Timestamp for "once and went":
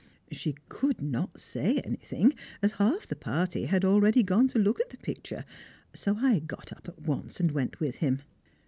7.03-7.79